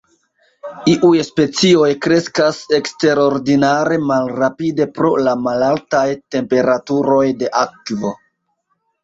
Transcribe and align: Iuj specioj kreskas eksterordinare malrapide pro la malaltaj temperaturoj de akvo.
Iuj 0.91 1.17
specioj 1.25 1.89
kreskas 2.05 2.61
eksterordinare 2.77 3.99
malrapide 4.13 4.89
pro 4.97 5.13
la 5.29 5.37
malaltaj 5.45 6.01
temperaturoj 6.39 7.23
de 7.45 7.53
akvo. 7.63 8.17